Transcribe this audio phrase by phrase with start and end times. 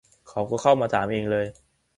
[0.29, 1.45] เขาก็เข้ามาถามเองเลย